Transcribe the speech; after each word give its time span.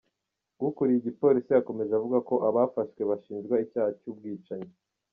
Ukuriye 0.67 0.97
igipolisi 0.99 1.49
yakomeje 1.53 1.91
avuga 1.95 2.17
ko 2.29 2.35
abafashwe 2.49 3.01
bashinjwa 3.09 3.55
icyaha 3.65 3.89
cy’ubwicanyi. 3.99 4.71